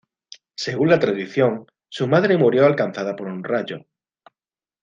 [0.55, 3.85] Según la tradición, su madre murió alcanzada por un rayo.